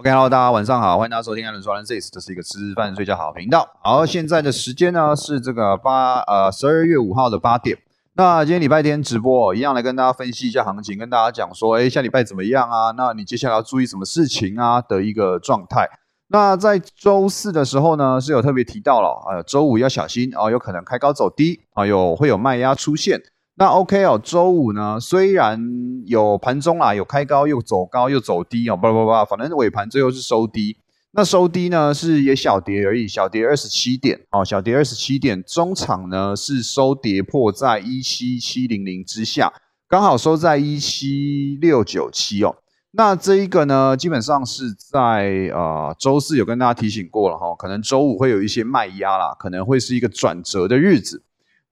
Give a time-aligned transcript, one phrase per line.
[0.00, 3.68] OK，Hello，大家晚上好，欢迎大家收听《艾伦说 a n This》，这是一个吃饭睡觉好频道。
[3.82, 7.76] 好，现在的时间呢是这个八呃十二月五号的八点。
[8.14, 12.92] 那今天礼拜天直播，一样来跟大家分析一下行情，跟大家讲说，哎，下礼拜怎么样啊？
[12.96, 15.86] 那你接下来要注意什么事情啊的一个状态。
[16.28, 23.20] 那在周四的时候呢，是有特别提到了，呃，周五要小心啊，有可能开高走低啊，有会有卖压出现。
[23.60, 30.78] 那 OK 哦，周五呢，虽然有盘中啦，有开高又走高又走低哦，不不不，反正尾盘最后是收低。
[31.10, 35.44] 那收低呢是也小跌而已，小跌二十七点哦，小跌二十七点。
[35.44, 39.52] 中场呢是收跌破在一七七零零之下，
[39.86, 42.56] 刚好收在一七六九七哦。
[42.92, 51.22] 那这一个呢，基本上是在呃周四有跟大家提醒过了哈，可能周五会有一些卖压啦，可能会是一个转折的日子。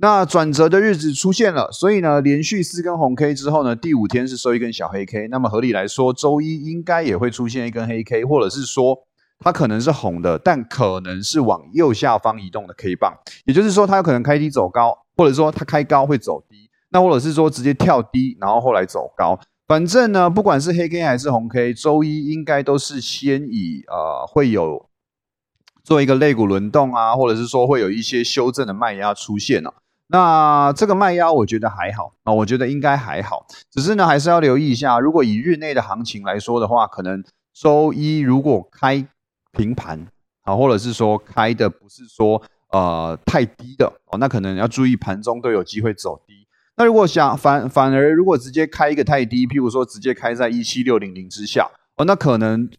[0.01, 5.27] 那转折的日子出现了，所以呢，连续四根红 K 之后呢，第五天是收一根小黑 K。
[5.27, 8.97] 那么合理来说，周一应该也会出现一根黑 K，或者是说
[9.41, 13.13] 它可能是红的，但可能是往右下方移动的 K 棒。
[13.45, 19.37] 也就是说，它有可能开低走高，或者说它开高会走低，那或者是说直接跳低，然后后来走高。
[19.67, 24.89] 反正呢，不管是黑 K 还是红 K，周一应该都是先以呃会有
[25.83, 29.75] 做一个肋骨轮动啊，或者是说会有一些修正的卖压出现了。
[30.11, 39.07] 那这个卖压我觉得还好啊，我觉得应该还好，只是呢还是要留意一下，如果以日内的行情来说的话，可能周一如果开
[39.53, 40.07] 平盘
[40.45, 42.43] 啊，或者是说开的不是说
[42.73, 46.49] 呃太低的哦，那可能要注意盘中都有机会走低。
[46.77, 52.71] 那如果想反反而如果直接开一个太低，譬如说直接开在一七六零零之下哦，那可能。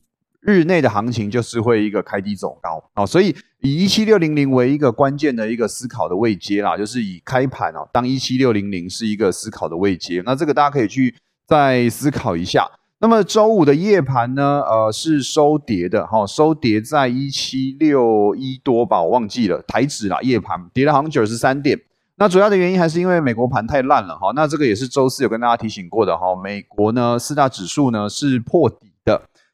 [0.41, 11.13] 日内的行情就是会一个开低走高啊，所以以一七六零零为一个关键的一个思考的位阶啦，就是以开盘哦当一七六零零是一个思考的位阶，那这个大家可以去
[11.45, 12.65] 再思考一下。
[13.01, 21.79] 那么周五的夜盘呢，呃是收跌的哈，收跌在一七六一多吧，我忘记了台指啦，夜盘跌了好像九十三点。
[22.15, 28.88] 那主要的原因还是因为美国盘太烂了哈，那这个也是周四有跟大家提醒过的哈，美国呢四大指数呢是破底。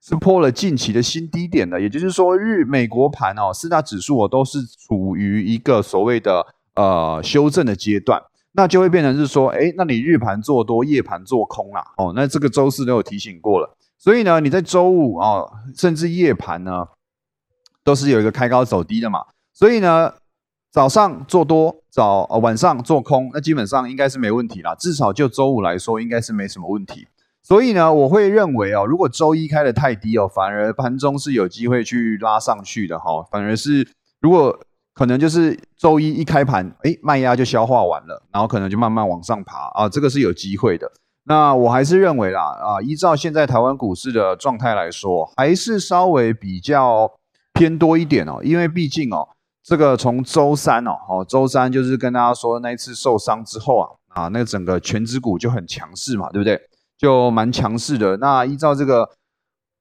[0.07, 6.45] 是破了近期的新低点的，也就是说，日美国盘哦，四大指数哦都是处于一个所谓的
[6.75, 8.21] 呃修正的阶段，
[8.51, 15.43] 那就会变成是说，哎，那你日盘做多，夜盘做空啦，哦，那这个周四都有提醒过了，所以呢，你在周五啊，
[15.75, 16.87] 甚至夜盘呢，
[17.83, 20.13] 都是有一个开高走低的嘛，所以呢，
[20.71, 27.07] 早上做多，早晚上做空，那基本上应该是没问题啦，至少就周五来说，应该是没什么问题。
[27.47, 33.21] 所以呢，我会认为哦，如果周一开的太低哦，反而盘中是有机会去拉上去的哈。
[33.29, 33.87] 反而是
[34.19, 34.59] 如果
[34.95, 40.91] 可能就是周一一开盘，哎，卖压就消化完了，然后可能就慢慢往上爬啊，这个是有机会的。
[41.25, 47.11] 那我还是认为啦，啊，依照现在台湾股市的状态来说，还是稍微比较
[47.53, 49.27] 偏多一点哦，因为毕竟哦，
[49.63, 53.89] 这个从周三哦，哦，周三就是跟大家说那一次受伤之后啊，
[54.23, 56.59] 啊，那整个全指股就很强势嘛，对不对？
[56.97, 58.17] 就蛮强势的。
[58.17, 59.09] 那依照这个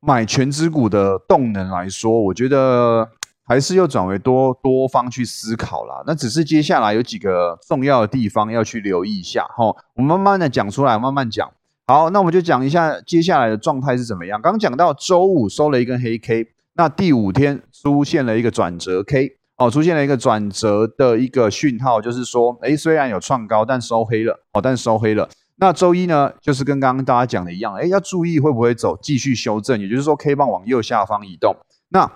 [0.00, 3.08] 买全资股的动能来说，我觉得
[3.46, 6.02] 还是又转为多多方去思考啦。
[6.06, 9.66] 那只是接下来有几个重要的地方要去留意一下哈。
[9.94, 11.50] 我们慢慢的讲出来，慢慢讲。
[11.86, 14.40] 好，那我们就讲一下接下来的状态是怎么样。
[14.40, 25.28] 刚讲到周五收了一根黑 K，那第五天出现了一个转折 K，哦，出现了一个转折的一个讯号，就是说，哎，虽然有创高，但收黑了，哦，但收黑了。
[25.56, 31.56] 那周一呢，就是跟刚刚大家讲的一样，哎，要注意会不会走继续修正，也就是说 K 棒往右下方移动。
[31.90, 32.10] 那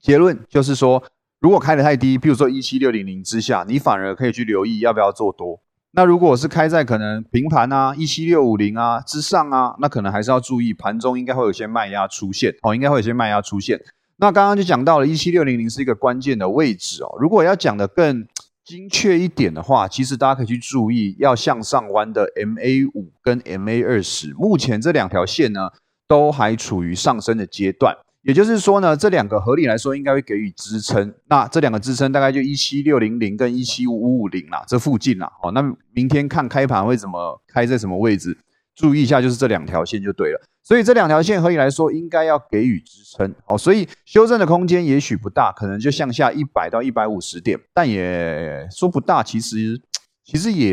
[0.00, 1.04] 结论就是说，
[1.40, 5.60] 如果开的太低，比如说一七六零零之下，你反而可以去留意要不要做多。
[5.92, 13.78] 那如果是开在可能平盘啊，一七六五零啊之上啊，那可能还是要注意盘中应该会有些卖压出现哦，应该会有些卖压出现。
[14.16, 18.26] 那刚刚就讲到了一七六零零是一个关键的位置哦，如果要讲的更。
[18.64, 25.68] 精确一点的话，其实大家可以去注意要向上弯的 MA 五跟 MA 二十，目前这两条线呢
[26.08, 31.12] 都还处于上升的阶段，也就是说呢，这两个合理来说应该会给予支撑。
[31.28, 35.30] 那这两个支撑大概就一七六零零跟一七五五零啦，这附近啦。
[35.42, 35.62] 哦，那
[35.92, 38.38] 明天看开盘会怎么开在什么位置？
[38.74, 40.40] 注意一下，就是这两条线就对了。
[40.62, 43.34] 所以这两条线合理来说应该要给予支撑。
[43.46, 49.80] 哦，所以修正的空间也许不大，可能就向下一百到一百五十点，但也说不大，其实
[50.24, 50.72] 其实也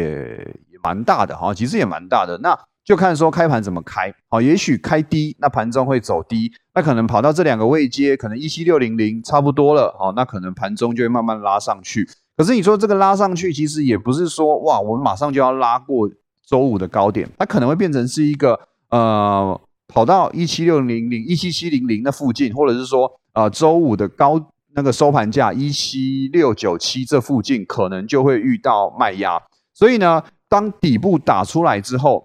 [0.72, 2.38] 也蛮大的哈，其实也蛮大的。
[2.38, 4.14] 那就看说开盘怎么开。
[4.30, 9.94] 哦，也许开低，那盘中会走低，那可能跑到这两个位阶，可能一七六零零差不多了。
[10.00, 12.10] 哦，那可能盘中就会慢慢拉上去。
[12.38, 16.10] 可是你说这个拉上去，其实也不是说哇，我们马上就要拉过。
[16.52, 18.60] 周五的高点，它可能会变成是一个
[18.90, 19.58] 呃
[19.88, 29.42] 跑到一七六零零、一七七零零那附近，或者是说呃周五的高那个收盘价一七六九七这附近，可能就会遇到卖压。
[29.74, 32.22] 所以呢，当底部打出来之后，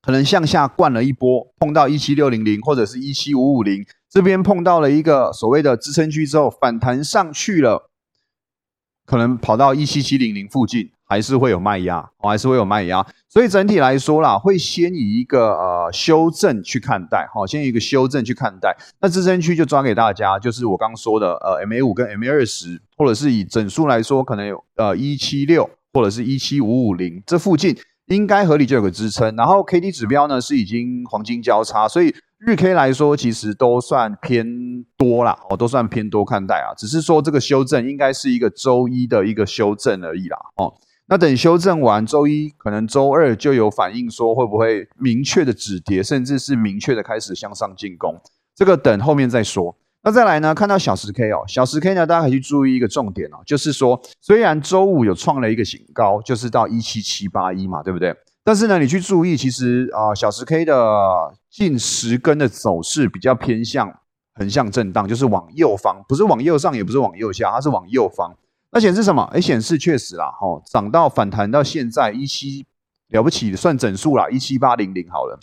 [0.00, 7.90] 可能向下灌了一波，碰到一七六零零或者是一七五五零这边碰到了一个所谓的支撑区之后，反弹上去了，
[9.04, 10.92] 可能跑到一七七零零附近。
[11.10, 18.76] 还是会有卖压，哦，还是会有卖压，所以整体来说啦，会先以一个呃修正去看待，好，先以一个修正去看待。
[19.00, 27.76] 那支撑区就抓给大家，就是我刚说的，呃，MA 五跟 MA 二十，或者是以整数来说，可能有呃一七六或者是一七五五零这附近，
[28.06, 29.34] 应该合理就有个支撑。
[29.34, 34.46] 然后 K D 指标呢是已经黄金交叉，所以日 K 来说其实都算偏
[34.96, 40.72] 多啦，哦，都算偏多看待啊，只是说这个修正应该是一个周一的一个修正而已啦，哦。
[41.10, 48.14] 那等修正完，周一可能周二就有反应，说会不会明确的止跌，甚至是明确的开始向上进攻，
[48.54, 49.76] 这个等后面再说。
[50.04, 58.14] 那再来呢，看到小时 K 哦，小时 K 呢，大家可以去注意一个重点哦，就是说虽然周五有创了一个新高，就是到一七七八一嘛，对不对？
[58.44, 63.92] 但是呢，你去注意，其实啊，小时 K 的近十根的走势比较偏向
[64.34, 68.32] 横向震荡，就是往右方，不是往右上，也不是往右下，它是往右方。
[68.72, 69.22] 那显示什么？
[69.32, 72.64] 哎，显示确实啦，吼，涨到反弹到现在一七
[73.08, 75.36] 了不起，算整数啦，一七八零零好了，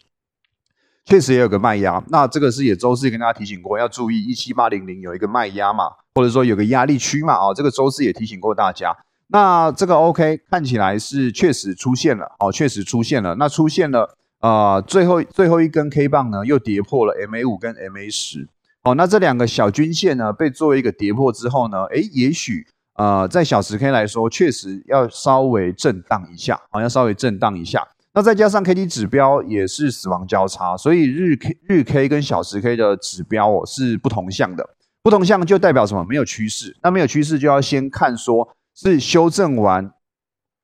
[1.03, 2.01] 确实也有个卖压。
[2.07, 8.95] 那这个是也周四跟大家提醒过，要注意一七八零零有一个卖压嘛，或者说有个压力区嘛，哦，这个周四也提醒过大家。
[9.27, 13.35] 那这个 OK 看起来是确实出现了，哦，确实出现了。
[13.35, 18.47] 那出现了，呃，最后最后一根 K 棒呢，又跌破了 MA 五跟 MA 十，
[18.83, 22.65] 哦，那这两个小均线呢，被作为一个跌破之后呢，哎，也许。
[22.97, 27.87] 呃，在小时 K 来说，确实要稍微震荡一下，好，要稍微震荡一下。
[28.13, 34.67] 那再加上 K D 指标也是死亡交叉，所以日 K 日 K 跟小时 K 的指标哦是不同向的。
[35.03, 36.03] 不同向就代表什么？
[36.03, 36.75] 没有趋势。
[36.81, 39.91] 那没有趋势就要先看说是修正完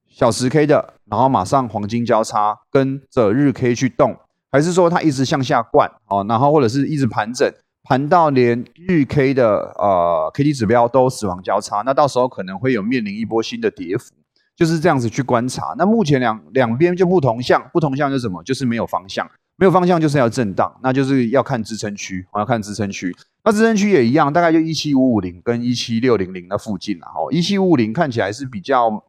[0.09, 4.17] 小时 K 的，然后马上黄金交叉跟着日 K 去动，
[4.51, 7.47] 还是说它一直向下灌哦，然后或者是一直盘整。
[7.83, 14.13] 盘到连日 K 的呃 K D 指标都死亡交叉，那到时候可能会有面临一波新的跌幅，
[14.55, 15.75] 就是这样子去观察。
[15.77, 18.41] 那目前两两边就不同向，不同向是什么？
[18.43, 23.13] 就是没有方向，没有方向就是要震荡，那就是要看支撑区，我要看支撑区。
[23.43, 27.07] 那支撑区也一样，大概就一七五五零跟一七六零零那附近了。
[27.07, 29.03] 哦，一七五五零看起来是比较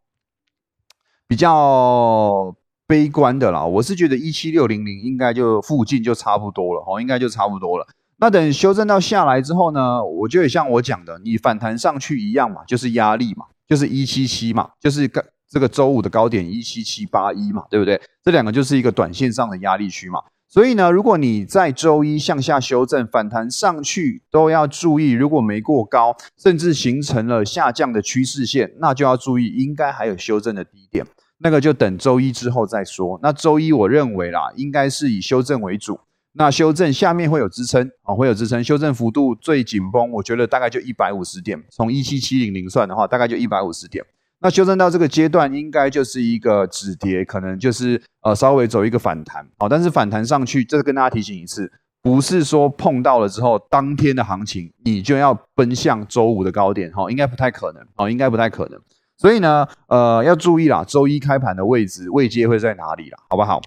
[1.29, 2.53] 比较
[2.85, 7.87] 悲观的啦，我是觉得一七六零零应该就附近就差不多了，哦，应该就差不多了。
[8.17, 17.99] 那等修正到下来之后呢，我就也像我讲的，你反弹上去一样嘛，就是压力嘛，就是一七七嘛，就是个这个周五的高点一七七八一嘛，对不对？
[18.23, 20.19] 这两个就是一个短线上的压力区嘛。
[20.47, 31.05] 所以呢，如果你在周一向下修正反弹上去，都要注意，如果没过高，甚至形成了下降的趋势线，那就要注意，应该还有修正的低点，
[31.39, 33.19] 那个就等周一之后再说。
[33.21, 35.99] 那周一我认为啦，应该是以修正为主。
[36.37, 38.61] 那修正下面会有支撑啊，会有支撑。
[38.61, 41.63] 修正幅度最紧绷，我觉得大概就一百五十点。
[41.69, 44.03] 从一七七零零算的话，大概就一百五十点。
[44.39, 49.47] 那修正到这个阶段，应该就是一个止跌，可能就是呃稍微走一个反弹。
[49.57, 51.71] 好，但是反弹上去，这跟大家提醒一次，
[52.01, 56.91] 不是说碰到了之后，当天的行情你就要奔向周五的高点。
[56.91, 57.81] 哈，应该不太可能。
[57.95, 58.79] 哦，应该不太可能。
[59.17, 63.61] 所以呢，呃，要注意啦，周一开盘的位置位阶会在哪里啦，好不好？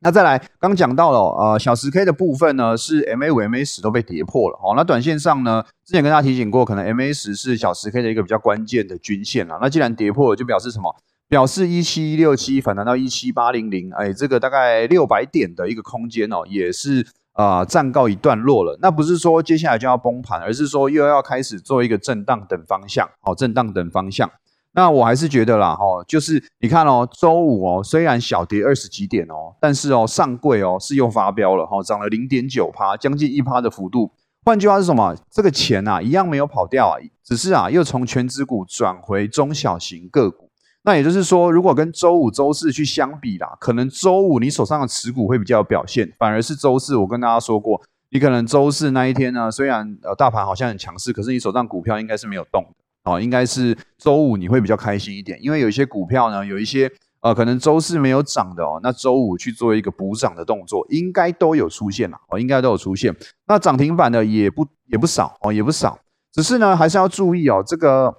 [0.00, 4.74] 那再来，刚讲到了，呃，小时 K 的部分呢，是 MA 五、MA 十都被跌破了，哦。
[4.76, 9.58] 那短线上呢，之前跟大家提醒过，可能 MA 十是小时 K 的一个比较关键的均线了。
[9.60, 10.94] 那既然跌破了，就表示什么？
[11.28, 18.78] 表示一七六七反弹到一七八零零，哎，这个大概六百点的一个空间哦，也是啊暂告一段落了。
[18.80, 24.30] 那不是说接下来就要崩盘，而是说又要开始做一个震荡等方向，好，震荡等方向。
[24.72, 34.12] 那我还是觉得啦，哈，就是你看哦，周五哦，虽然小跌二十几点哦，但是哦，上柜哦是又发飙了，哈，涨了零点九趴，将近一趴的幅度。
[34.44, 35.16] 换句话是什么？
[35.30, 40.48] 这个钱呐，一样没有跑掉啊，只是啊，又从全指股转回中小型个股。
[40.84, 52.70] 那也就是说，如果跟周五、周四去相比啦，可能周五你手上的持股会比较有表现，反而是周四，我跟大家说过，你可能周四那一天呢，虽然呃大盘好像很强势，可是你手上股票应该是没有动的。
[53.08, 63.14] 哦，应该是周五你会比较开心一点，因为有一些股票呢，有一些呃，可能周四没有涨的哦，那周五去做一个补涨的动作，应该都有出现了哦，应该都有出现。
[63.46, 65.98] 那涨停板的也不也不少哦，也不少。
[66.32, 68.14] 只是呢，还是要注意哦，这个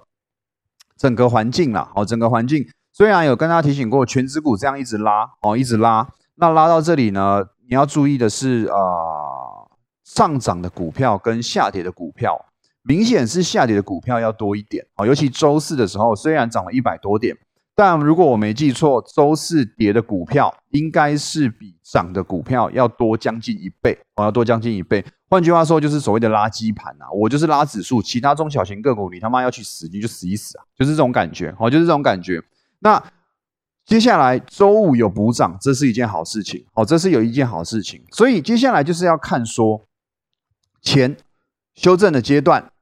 [0.98, 8.76] 整个环境啦，哦，整个环境虽然有跟大家提醒过，全指股这样一直拉哦，一直拉，那拉到这里呢，你要注意的是啊，
[10.04, 12.44] 上涨的股票跟下跌的股票，
[12.82, 15.06] 明显是下跌的股票要多一点哦。
[15.06, 17.36] 尤其周四的时候，虽然涨了一百多点，
[17.74, 25.04] 但如果我没记错，周四跌的股票应该是比涨的股票要多将近一倍哦，要多将近一倍。
[25.28, 32.42] 换句话说，就是所谓的垃圾盘啊，我就是拉指数，其他中小型个股你他妈要去死，你就死一死啊，就是这种感觉哦，就是这种感觉。
[32.80, 33.00] 那
[33.86, 38.02] 接下来周五有补涨，这是一件好事情哦，这是有一件好事情。
[38.10, 39.80] 所以接下来就是要看说，
[40.82, 41.16] 钱
[41.80, 42.72] 修正的阶段，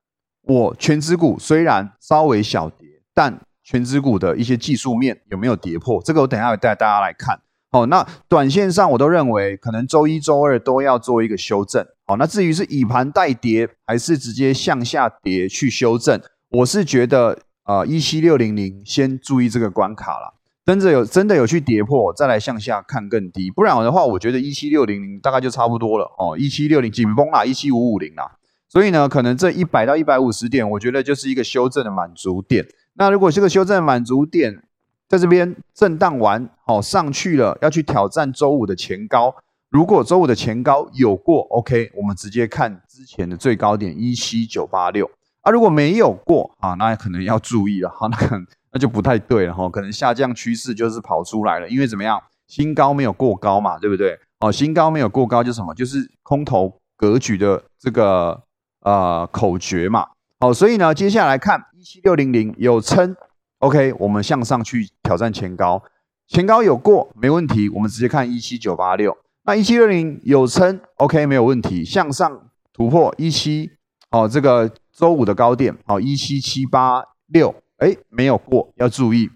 [0.42, 7.40] 我全指股虽然稍微小跌，但全指股的一些技术面有没有跌破，这个我等下带大家来看。
[7.70, 11.86] 好，那短线上我都认为可能周一周二都要做一个修正。
[12.06, 20.34] 好，那至于是以盘带跌还是直接向下跌去修正，我是觉得呃一七六零零先注意这个关卡了，
[20.66, 28.32] 真的有真的有去跌破，再来向下看更低，不然的话，我觉得一七六零零大概就差不多了哦，一七六零紧绷啦，一七五五零啦，
[28.68, 32.66] 所以呢，可能这一百到一百五十点，我觉得就是一个修正的满足点。
[32.94, 34.62] 那如果这个修正满足点
[35.08, 39.34] 在这边震荡完，好上去了，要去挑战周五的前高。
[39.70, 45.10] 如果周五的前高有过，OK，我们直接看之前的最高点一七九八六
[45.42, 45.50] 啊。
[45.50, 48.38] 如果没有过啊，那可能要注意了哈，那可
[48.72, 54.18] 那就不太对了哈，可能下降趋势就是跑出来了，因为怎么样，新高没有过高嘛，对不对？
[54.40, 58.42] 哦，新高没有过高就什么，就是空头格局的这个
[58.88, 60.07] 呃口诀嘛。
[60.40, 63.14] 好，所以呢，接下来看一七六零零有撑
[63.59, 65.83] ，OK，我们向上去挑战前高，
[66.26, 69.16] 前高有过没问题，我们直接看一七九八六。
[69.45, 72.40] 那一七六零有撑，OK，没有问题，向上
[72.73, 73.71] 突破一七，
[74.11, 79.28] 哦，这个周五的高点，哦，一七七八六，哎，没有过，要注意，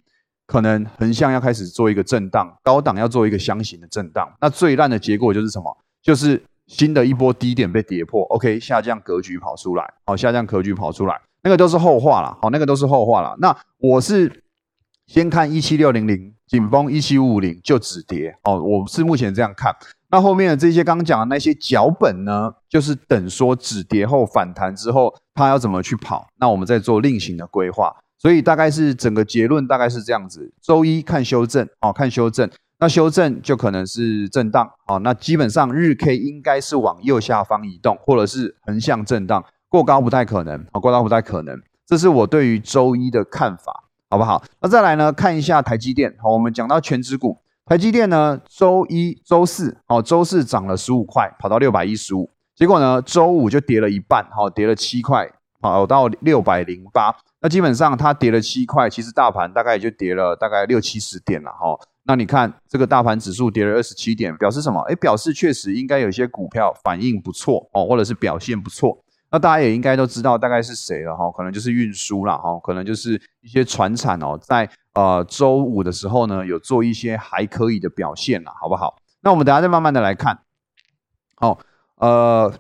[0.47, 4.31] 可能横向要开始做一个震荡，高档要做一个箱型的震荡。
[4.41, 5.77] 那最烂的结果就是什么？
[6.03, 13.37] 就是新的一波低点被跌破，OK，下降格局跑出来，好，下降格局跑出来，那个都是后话了，好，那个都是后话了。
[13.41, 14.43] 那我是
[15.07, 19.77] 先看一七六零零紧绷，一七五五零就止跌，哦，我是目前这样看。
[20.11, 26.27] 那后面的这些刚刚讲的那些脚本呢，就是等说止跌后反弹之后，它要怎么去跑？
[26.39, 27.95] 那我们再做另行的规划。
[28.19, 32.49] 所以大概是整个结论大概是这样子：周一看修正，哦，看修正。
[32.83, 41.57] 那修正就可能是震荡，哦，那基本上日 K 应该是往右下方移动，或者是横向震荡，过高不太可能，哦，过高不太可能。
[41.87, 44.43] 这是我对于周一的看法，好不好？
[44.61, 46.13] 那再来呢，看一下台积电。
[46.21, 47.39] 好，我们讲到全指股。
[47.67, 52.29] 台积电呢，周一、周四，哦，周四涨了十五块，跑到六百一十五。
[52.57, 57.15] 结果呢，周五就跌了一半，好，跌了七块，跑到六百零八。
[57.43, 61.79] 那基本上它跌了七块，其实大盘大概也就跌了大概六七十点了，哈。
[62.05, 64.81] 那你看这个大盘指数跌了二十七点，表示什么？
[64.89, 69.05] 哎，表示确实应该有些股票反应不错，哦，或者是表现不错。
[69.31, 74.69] 那大家也应该都知道大概是谁了，哈，可能就是运输了，哈，可能就是一些船产哦，在。
[74.95, 78.95] 呃，周五的时候呢，有做一些还可以的表现了，好不好？
[79.23, 80.41] 那我们等下再慢慢的来看。
[81.37, 81.59] 好，
[81.95, 82.53] 呃，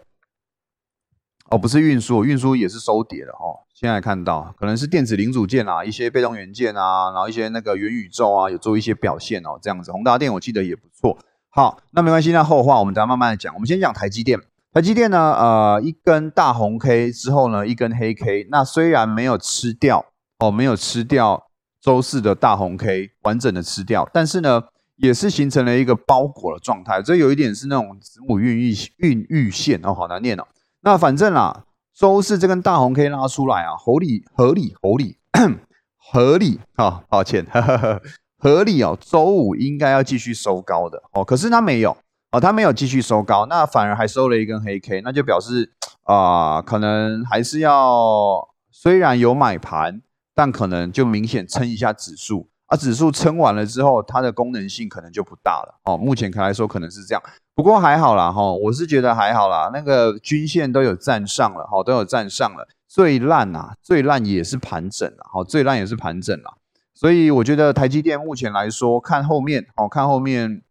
[1.53, 3.61] 哦，不是运输，运输也是收跌的哦。
[3.75, 9.93] 现在看到可能是电子零组件啊，一些被动元件啊，然后一些那个元宇宙啊，有做一些表现哦，这样子。
[9.93, 11.19] 宏达电我记得也不错。
[11.51, 13.53] 好，那没关系，那后话我们等下慢慢的讲。
[13.55, 14.41] 我们先讲台积电。
[14.73, 20.07] 台积电呢，呃，一根大红 K 之后呢，一根黑 K，那虽然没有吃掉
[20.39, 21.49] 哦，没有吃掉。
[21.83, 24.63] 周四的大红 K 完整的吃掉，但是呢，
[24.95, 30.45] 也是形成了一个包裹的状态，这有一点是那种子母孕育孕育线哦，好难念哦。
[30.83, 35.19] 那反正啦，周四这根大红 K 拉出来啊，合理合理合理
[35.97, 37.47] 合理啊，抱歉，
[38.39, 38.99] 合理哦。
[39.01, 41.97] 周五应该要继续收高的哦，可是它没有
[42.33, 45.73] 哦，它没有继续收高，那反而还收了一根黑 K，那就表示
[46.05, 50.03] 啊，可能还是要虽然有买盘。
[50.35, 55.95] 但可能就明显撑一下指数，啊，指数撑完了之后，它的功能性可能就不大了哦。
[55.95, 57.23] 目前看来说可能是这样，
[57.55, 59.69] 不过还好啦哈，我是觉得还好啦。
[59.75, 62.67] 那个均线都有站上了哈，都有站上了。
[62.89, 66.57] 最烂啊，最烂也是盘整啊，好，最烂也是盘整啊。
[66.95, 70.63] 所以我觉得台积电目前来说，看后面哦，看后面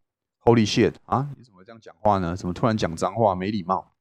[0.43, 2.35] ，Holy shit 啊，你怎么这样讲话呢？
[2.35, 3.91] 怎么突然讲脏话，没礼貌？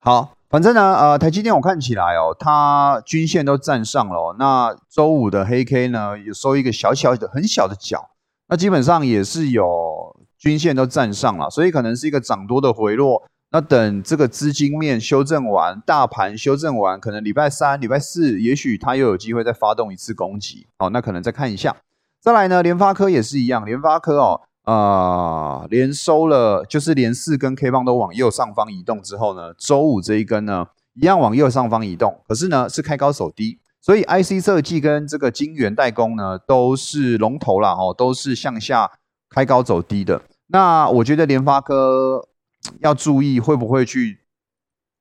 [0.00, 0.37] 好。
[0.50, 4.34] 反正呢，呃，台积电我看起来哦，它均线都站上了。
[4.38, 8.08] 那周五的黑 K 呢，有收一个小小的、很小的角，
[8.48, 13.24] 那基本上也是有均线都站上了，所以可能是一个涨多的回落。
[13.50, 20.66] 那等这个资金面修正完，大盘修正完，可能礼拜三、礼拜四，也许它又有机会再发动一次攻击。
[20.78, 21.76] 好，那可能再看一下。
[22.22, 24.40] 再来呢，联发科也是一样，联发科哦。
[24.68, 38.90] 啊，连收了，就是连四根 K 棒都往右上方移动之后呢，周五这一根呢，一样往右上方移动，可是呢是开高走低，所以 IC 设计跟这个晶圆代工呢都是龙头啦，哦，都是向下
[39.30, 40.20] 开高走低的。
[40.48, 42.28] 那我觉得联发科
[42.80, 44.18] 要注意会不会去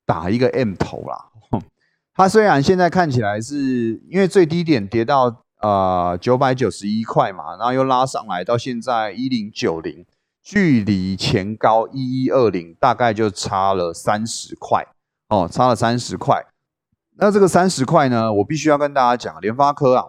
[0.05, 1.25] 打一个 M 头啦？
[2.15, 5.43] 它虽然现在看起来是因为最低点跌到。
[5.59, 10.05] 呃，九百九十一块嘛，然后又拉上来到现在一零九零，
[10.43, 14.85] 距离前高一一二零大概就差了三十块
[15.29, 16.45] 哦，差了三十块。
[17.19, 20.05] 那这个三十块呢，我必须要跟大家讲，联发科啊，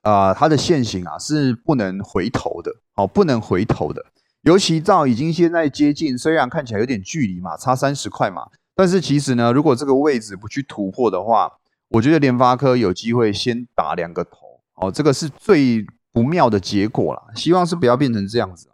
[0.00, 4.06] 啊，它的线型啊是不能回头的哦，不能回头的。
[4.42, 11.52] 尤其到已经现在接近，虽然看起来有点距离嘛，差三十块嘛，但是其实呢，如果这个位置不去突破的话，
[11.90, 17.22] 我觉得联发科有机会先打两个头哦，这个是最不妙的结果了。
[17.34, 18.68] 希望是不要变成这样子，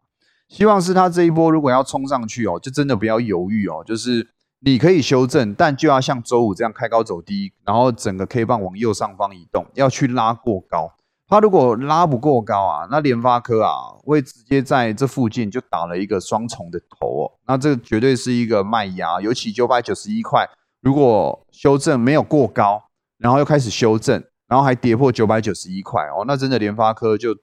[0.49, 4.29] 希望是他这一波如果要冲上去哦，就真的不要犹豫哦，就是
[4.61, 10.93] 你可以修正，但就要像周五这样开高走低，然后整个 K 棒往右上方移动，要去拉过高。
[11.29, 13.73] 他如果拉不过高啊，那联发科啊
[14.05, 20.49] 会直接在这附近就打了一个双重的头哦，那这绝对是一个卖压，尤其九百九十一块，
[20.81, 22.84] 如果修正没有过高。
[23.19, 27.37] 然后又开始修正，然后还跌破九百九十一块哦，那真的联发科就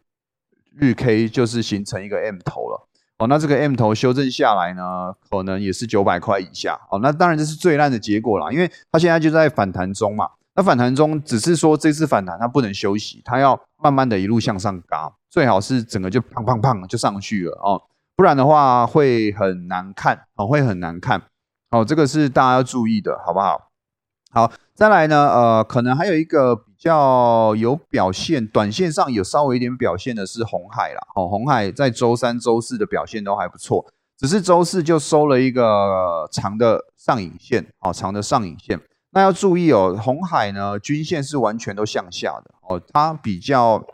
[0.76, 2.88] 日 K 就是形成一个 M 头了
[3.18, 17.82] 哦，那这个 M 头修正下来呢，可能也是九百块以下哦，那当然这是最烂的结果啦，因为它现在就在反弹中嘛，那反弹中只是说这次反弹它不能休息，它要慢慢的一路向上嘎，最好是整个就砰砰砰就上去了哦，
[18.16, 21.22] 不然的话会很难看哦，会很难看
[21.70, 23.70] 哦，这个是大家要注意的，好不好？
[24.34, 24.50] 好，
[24.82, 31.00] 再来呢，呃，可能还有一个比较有表现，短线上有稍微一点表现的是红海啦。
[31.16, 33.86] 哦，红海在周三、周四的表现都还不错，
[34.18, 38.80] 只是周四就收了一个长的上影线，哦，长的上影线。
[39.12, 43.86] 那要注意哦，红海呢，均线是完全都向下的，哦，它比较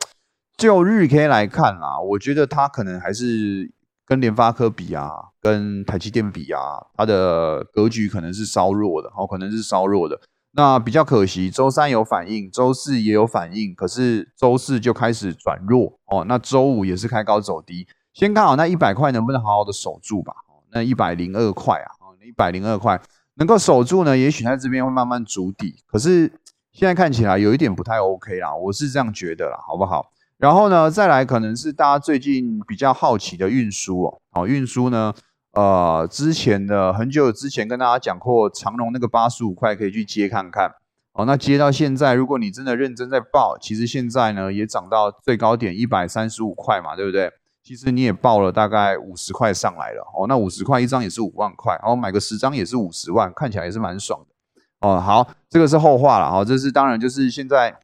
[0.56, 3.70] 就日 K 来看啦，我觉得它可能还是
[4.06, 5.12] 跟联发科比啊，
[5.42, 10.18] 跟台积电比啊，它的格局可能是稍弱的，哦，可能是稍弱的。
[10.58, 16.26] 那比较可惜，周三有反应，周四也有反应，可是周四就开始转弱哦。
[16.28, 20.34] 那周五也是开高走低，先看好那一百块能不能好好的守住吧。
[20.72, 23.00] 那一百零二块啊，哦，一百零二块
[23.36, 25.76] 能够守住呢，也许在这边会慢慢筑底。
[25.86, 26.34] 可是
[26.72, 30.12] 现在看起来有一点不太 OK 啦，我是这样觉得啦，好不好？
[30.40, 35.14] 然后呢，再来可能是大家最近比较好奇的运输哦，哦，运输呢？
[35.54, 40.72] 呃，之前的很久之前跟大家讲过，长隆那个八十五块可以去接看看。
[41.14, 47.32] 哦，那接到现在，如果你真的认真在报，其实现在呢也涨到最高点一百三十五块嘛，对不对？
[47.64, 50.04] 其实你也报了大概五十块上来了。
[50.16, 54.88] 哦，那五十块一张也是五万块，然后买个十张也是五十万，看起来也是蛮爽的。
[54.88, 56.28] 哦，好，这个是后话了。
[56.28, 57.76] 哦，这是当然就是现在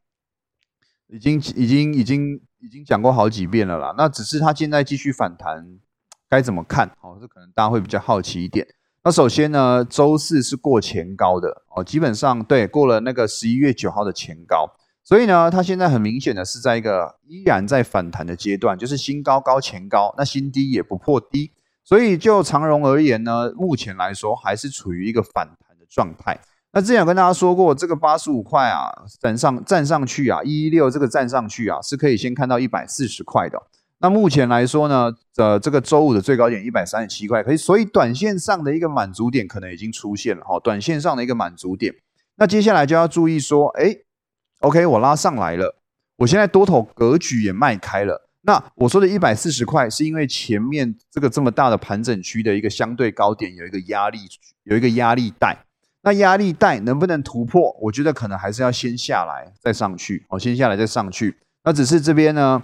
[1.08, 3.92] 已经已经已经已经讲过好几遍了啦。
[3.98, 5.80] 那只是它现在继续反弹。
[6.34, 6.88] 该怎么看？
[7.00, 8.66] 哦，这可能大家会比较好奇一点。
[9.04, 14.68] 那首先呢，周四是过前高的哦，基本上对过了那个十一月九号的前高，
[15.04, 21.52] 所以呢，它现在很明显的是在一个依然在反弹的阶段，就是新高高前高，那新低也不破低，
[21.84, 26.40] 所以就长荣而言呢，目前来说还是处于一个反弹的状态。
[26.72, 33.62] 那之前有跟大家说过，这个八十五块啊，站上站上去啊，一一六这个站上去啊，是可以先看到一百四十块的。
[34.04, 41.94] 那目前来说呢，呃，这个周五的最高点一百三十七块，可以，所以短线上的一个满足点可能已经出现了哈，短线上的一个满足点。
[42.36, 43.96] 那接下来就要注意说，哎
[44.60, 45.78] ，OK，我拉上来了，
[46.16, 48.28] 我现在多头格局也迈开了。
[48.42, 54.18] 那我说的一百四十块，是因为前面这个这么大的盘整区的一个相对高点有一个压力，
[54.64, 55.56] 有一个压力带。
[56.02, 57.74] 那压力带能不能突破？
[57.80, 61.38] 我觉得可能还是要先下来再上去，哦，先下来再上去。
[61.64, 62.62] 那只是这边呢？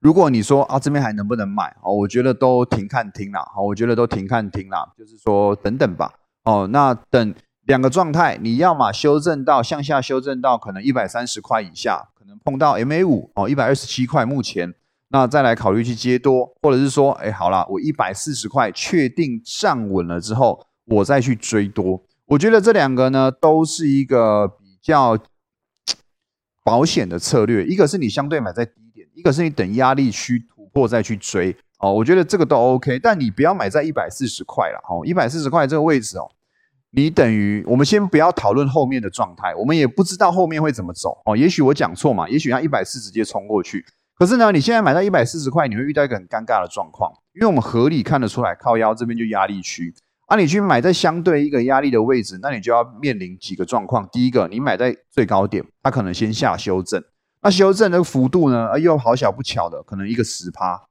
[0.00, 6.12] 如果你说啊这边还能不能买哦，我觉得都停看停啦，好，我觉得都停看停啦，就是说等等吧，
[6.44, 7.34] 哦，那等
[7.66, 14.72] 两个状态，你要么修正到向下修正到可能一百三十块以下，可能碰到 MA 五哦一百二十七块，目前
[15.08, 25.18] 那再来考虑去接多，或者是说，哎，好了，我一百四十块确定站稳了之后，我再去追多，我觉得这两个呢都是一个比较
[26.62, 28.87] 保险的策略，一个是你相对买在低。
[29.18, 36.30] 一个是你等压力区突破再去追哦，我觉得这个都 OK，但你不要买在一百四十块了哦，一百四十块这个位置哦，
[36.92, 43.84] 你等于我们先不要讨论后面的状态，我们也不知道后面会怎么走哦，也许我讲错嘛，也许它一百四直接冲过去，
[44.16, 49.92] 可是呢，你现在买到一百四十块，你会遇到一个很尴尬的状况，因为我们合理看得出来，靠腰这边就压力区，
[50.26, 54.08] 啊，你去买在相对一个压力的位置，那你就要面临几个状况。
[54.12, 57.02] 第一个，你买在最高点，它可能先下修正，
[57.40, 60.88] 那修正的幅度呢，又好小不巧的，可能一个十趴，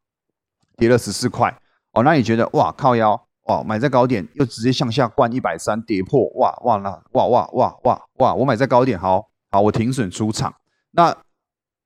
[0.78, 1.60] 跌了十四块，
[1.94, 10.56] 哦，那你觉得哇，靠腰，哇，买在高点又直接向下灌一百三，跌破，哇哇那哇哇哇哇哇，我买在高点，好好，我停损出场，
[10.92, 11.16] 那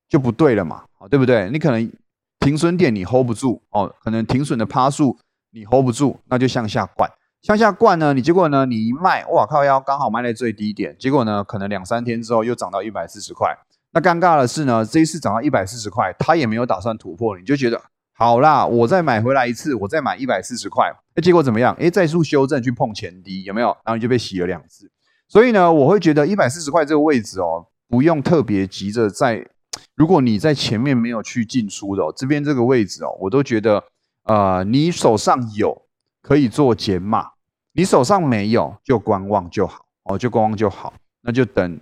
[0.08, 0.84] 就不对了嘛。
[1.10, 1.50] 对不对？
[1.50, 1.92] 你可能
[2.40, 5.18] 停损点你 hold 不住哦，可能停损的趴数
[5.50, 7.10] 你 hold 不住，那就向下灌，
[7.42, 13.58] 向下灌呢，你结果呢，你一卖，哇靠腰刚好卖在最低点，结果呢，可能两三天之后又涨到一百四十块。
[13.94, 17.82] 那尴尬的是呢，这一次涨到一百四十块，它也没有打算突破，你就觉得
[18.14, 21.76] 好啦，我再买回来一次，我再买一百四十块，那结果怎么样？
[21.80, 23.68] 哎，再次修正去碰前低，有没有？
[23.84, 24.90] 然后你就被洗了两次。
[25.28, 29.48] 所以呢，我会觉得一百四十块这个位置哦，不用特别急着在。
[29.96, 33.84] 如果你在前面没有去进出的哦，这边这个位置哦，我都觉得，
[34.24, 35.82] 呃，你手上有
[36.22, 37.30] 可以做减码，
[37.74, 41.80] 你手上没有就观望就好哦，就观望就好，那就等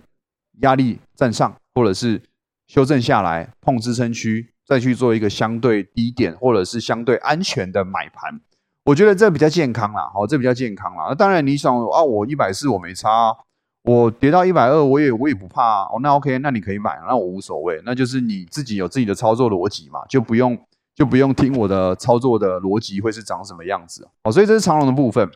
[0.60, 2.20] 压力站上，或者是
[2.66, 8.38] 修正下来碰支撑区，再去做一个相对低点或者是相对安全的买盘，
[8.84, 11.06] 我觉得这比较健康啦，好，这比较健康啦。
[11.08, 13.34] 那当然你想啊，我一百四我没差。
[13.82, 15.98] 我跌到一百二，我也我也不怕哦。
[16.02, 17.80] 那 OK，那你可以买，那我无所谓。
[17.82, 20.54] 那就是你自己有自己的操作逻辑嘛，就不用
[20.94, 24.30] 就不用听我的操作的逻辑会是长什么样子哦。
[24.30, 25.30] 所以这是长龙的部分。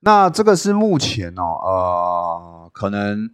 [0.00, 3.30] 那这个是目前哦，呃，可能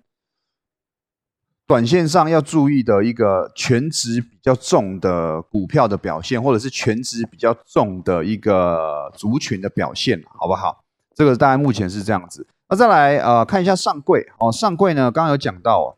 [1.70, 10.82] 短线上要注意的一个全值比较重的股票的表现，或者是全值比较重的一个族群的表现，好不好？
[11.14, 12.44] 这个大概目前是这样子。
[12.68, 15.96] 那再来呃看一下上柜哦，上柜呢刚刚有讲到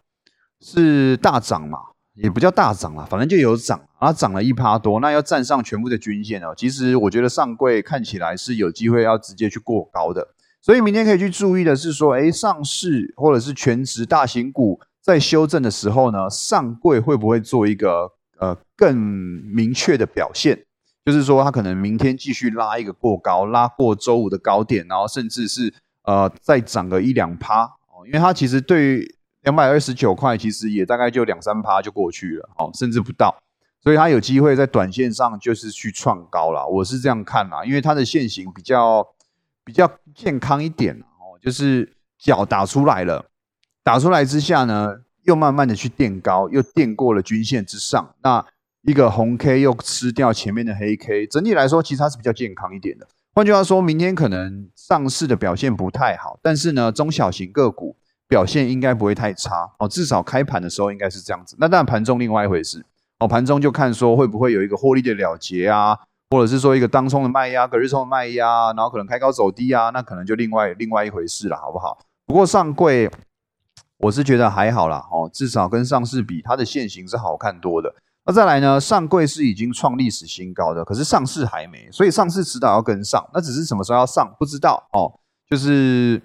[0.61, 1.79] 是大涨嘛，
[2.17, 6.53] 也不叫大涨啦，反正就有涨，啊涨了一趴多，那要站上全部的均线哦。
[6.55, 10.29] 其实我觉得上柜看起来是有机会要直接去过高的，
[10.61, 20.65] 所以明天可以去注意的是说，哎，上市或者是全值大型股在修正的时候呢，上柜会不会做一个呃更明确的表现？
[21.05, 25.75] 就是说它可能明天继续拉一个过高，拉过周五的高点，然后甚至是。
[26.05, 33.33] 呃，再涨个一两趴哦，因为它其实对于两百二十九块，其实也大概就两三趴就过去了哦，甚至不到，
[33.81, 39.07] 所以它有机会在短线上就是去创高了，我是这样看啦，因为它的线型比较
[39.65, 43.25] 比较健康一点哦，就是脚打出来了，
[43.85, 48.45] 打出来之下呢，又慢慢的去垫高，又垫过了均线之上，那
[48.83, 53.07] 一个红 K 又吃掉前面的黑 K，整体来说其实它是比较健康一点的。
[53.35, 57.97] 换句话说，明天可能上市的表现不太好，但是呢，中小型个股
[58.29, 59.89] 表现应该不会太差哦。
[59.89, 61.57] 至少开盘的时候应该是这样子。
[61.59, 62.85] 那当然盘中另外一回事
[63.19, 65.99] 哦，盘中就看说会不会有一个获利的了结啊，
[66.31, 71.99] 或者是说一个当冲的卖压、隔日冲的卖压，然后可能开高走低啊，那可能就另外另外一回事了，好不好？
[72.27, 73.11] 不过上柜
[74.03, 77.95] 我是觉得还好啦，哦，至少跟上市比，它的线型是好看多的。
[78.25, 78.81] 那再来呢？
[78.81, 83.29] 上柜是已经创历史新高的，可是上市还没，所以上市迟早要跟上。
[83.33, 85.19] 那只是什么时候要上，不知道哦。
[85.49, 86.23] 就是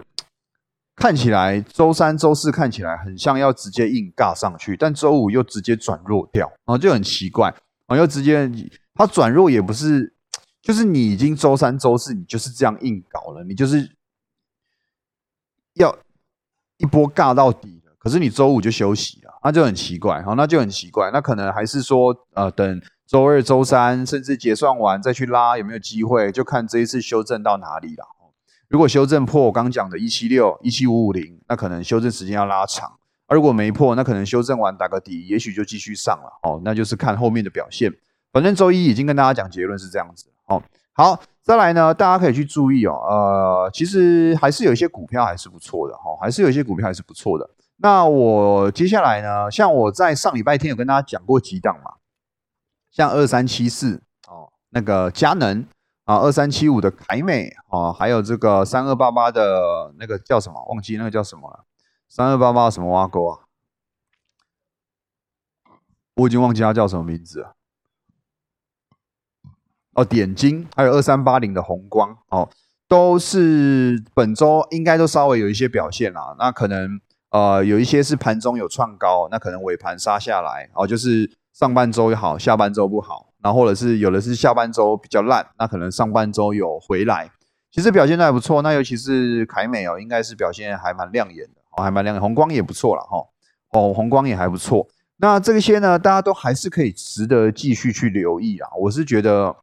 [0.96, 7.50] 看起来周三、周四看起来很像要直接硬尬上去，但周五又直接转弱掉，然后就很奇怪，
[7.88, 8.50] 然后又直接
[8.96, 10.14] 它转弱也不是，
[10.62, 13.92] 就是你已经周三、周四你就是这样硬搞了，你就是
[16.78, 19.28] 一波尬到底了，可是你周五就休息了。
[19.44, 26.32] 那就很奇怪，好，那就很奇怪，那可能还是说，呃，等周二、周三，甚至结算完再去拉，有没有机会？
[26.32, 28.06] 就看这一次修正到哪里了。
[28.68, 32.90] 如果修正破我刚讲的一七六、一七五五零，那可能修正时间要拉长；
[33.28, 36.30] 而如果没破，那可能修正完打个底，也许就继续上了。
[36.44, 37.94] 哦，那就是看后面的表现。
[38.34, 40.26] 反正周一已经跟大家讲结论是这样子。
[40.48, 40.62] 哦，
[40.98, 47.48] 好，再来呢，大家可以去注意哦，呃，其实还是有一些股票还是不错的，哈，还是有一些股票还是不错的。
[47.76, 49.52] 那我接下来呢？
[49.52, 51.98] 像我在上礼拜天有跟大家讲过几档嘛，
[52.90, 55.64] 像二三七四哦，那个佳能
[56.06, 60.66] 啊，二三七五的凯美啊，还有这个三二八八的那个叫什么？
[60.70, 61.66] 忘记那个叫什么了？
[62.10, 63.42] 三二八八什么挖沟啊？
[66.16, 67.57] 我已经忘记它叫什么名字了。
[69.98, 72.48] 哦，点睛，还有二三八零的红光哦，
[72.88, 76.34] 都是本周应该都稍微有一些表现啦。
[76.40, 77.02] 那可能。
[77.30, 87.30] 呃，有一些是盘中有创高，那可能尾盘杀下来，哦，就是上半周好，下半周不好，然后或者是有的是下半周比较烂，那可能上半周有回来，
[87.70, 88.62] 其实表现都还不错。
[88.62, 93.18] 那尤其是凯美哦，应该是表现还蛮亮眼的，哦，还蛮亮眼，红光也不错了哈，
[93.78, 94.88] 哦，红光也还不错。
[95.18, 98.70] 那这些呢，大家都还是可以值得继续去留意啊。
[98.80, 99.54] 我是觉得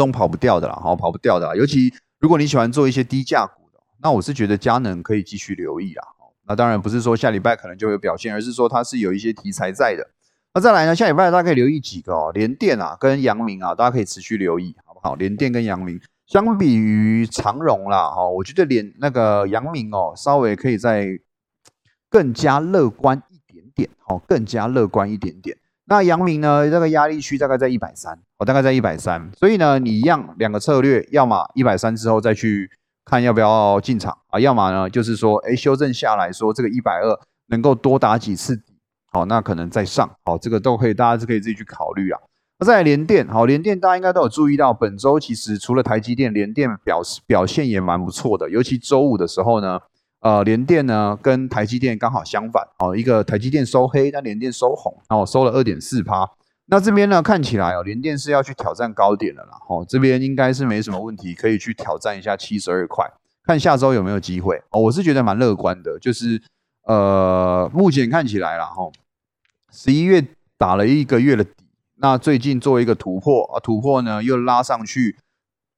[0.00, 1.54] 这种跑不掉的啦，好跑不掉的啦。
[1.54, 6.02] 尤其如果你喜欢做一些低价股的，那我是觉得佳能可以继续留意啊。
[6.46, 10.08] 那当然不是说下礼拜可能就会有表现，而是说它是有一些题材在的。
[10.54, 15.14] 那再来呢，下礼拜大家可以留意几个哦，联电啊跟阳明啊，大家可以持续留意，好不好？
[15.16, 21.08] 联电跟阳明相比于长荣啦，哈，我觉得联那个阳明哦，稍微可以再
[22.08, 23.38] 更加乐观一。
[23.74, 25.56] 点好，更加乐观一点点。
[25.90, 26.70] 那阳明呢？
[26.70, 29.28] 这个压力区大概在一百三，哦，大概在一百三。
[29.36, 32.70] 所以呢，你一样两个策略，要么一百三之后再去
[33.04, 38.76] 看要不要进场啊，要么呢就是说，哎，修正下来说这个一百二能够多打几次底，
[39.10, 42.20] 好，那可能再上，好，这个都可以，大家是可以自己去考虑啊。
[42.60, 49.80] 那再来联电，好，联电大家应该都有注意到，本周其实除了台积电，联电表表现也蛮不错的，尤其周五的时候呢。
[50.20, 56.30] 呃，联电呢跟台积电刚好相反哦，一个台积电收黑，但联电收红，然后收了二点四趴。
[56.66, 63.10] 那这边呢看起来哦，联电是要去挑战高点了啦，哦，这边应该是没什么问题，可以去挑战一下七十二块，
[63.44, 64.82] 看下周有没有机会哦。
[64.82, 66.42] 我是觉得蛮乐观的，就是
[66.84, 68.90] 呃，目前看起来啦，哈，
[69.72, 70.22] 十一月
[70.58, 71.64] 打了一个月的底，
[71.96, 75.16] 那最近做一个突破啊，突破呢又拉上去。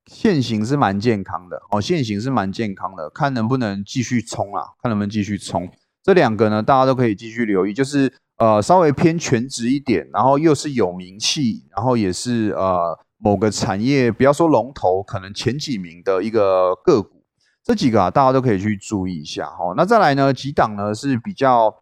[0.07, 4.65] 现行是蛮健康的哦，现行是蛮健康的，看能不能继续冲啊？
[4.83, 5.69] 看能不能继续冲？
[6.03, 17.23] 这两个呢，大家都可以继续留意，就是呃稍微偏全职一点，然后又是有名气，然后也是呃某个产业，不要说龙头，可能前几名的一个个股，
[17.63, 19.73] 这几个啊，大家都可以去注意一下哈。
[19.77, 21.75] 那再来呢，几档呢是比较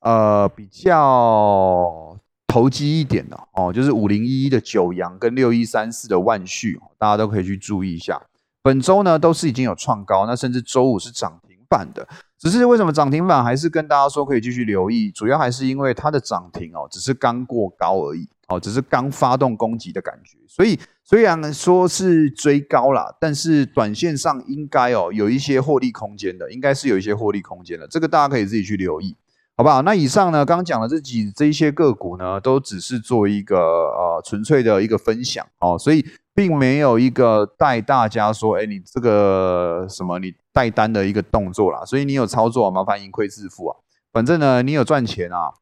[0.00, 2.16] 呃比较。
[2.50, 8.20] 投机一点的哦，就是五零一一的九阳跟六一三四的万旭，大家都可以去注意一下。
[8.60, 12.08] 本周呢都是已经有创高，那甚至周五是涨停板的。
[12.36, 20.36] 只是为什么涨停板还是跟大家说可以继续留意，主要还是因为它的涨停哦，只是刚过高而已哦，只是刚发动攻击的感觉。
[20.48, 29.16] 所以虽然说是追高啦，但是短线上应该哦有一些获利空间的，应该是有一些获利空间的，这个大家可以自己去留意。
[29.60, 29.82] 好不好？
[29.82, 36.02] 那以上呢，刚讲的这几这一些个股呢，都只是做一个呃纯粹的一个分享哦，所以
[36.34, 41.84] 并没有一个带大家说，哎，你这个什么你带单的一个动作啦。
[41.84, 43.76] 所以你有操作，麻烦盈亏自负啊。
[44.10, 45.52] 反正呢，你有赚钱啊，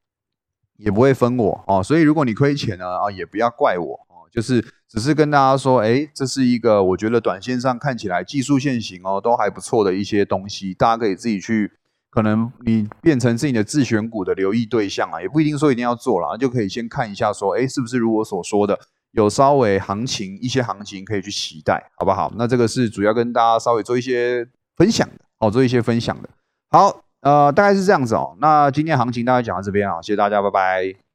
[0.76, 1.82] 也不会分我哦。
[1.82, 4.30] 所以如果你亏钱呢啊，也不要怪我哦。
[4.30, 11.72] 就是只是跟大家说，哎，这是一个我觉得短线上看起来技术线型哦都还不错的一些东西，大家可以自己去。
[12.18, 18.76] 可能你变成自己的自选股的留意对象啊，也不一定说一定要做了，就可以先看一下，说，哎，是不是如我所说的，
[19.12, 22.32] 有稍微行情一些行情可以去期待，好不好？
[22.36, 24.44] 那这个是主要跟大家稍微做一些
[24.76, 26.28] 分享的，哦，做一些分享的。
[26.70, 28.36] 好，呃，大概是这样子哦。
[28.40, 31.07] 那今天行情大概讲到这边啊，谢谢大家，拜拜。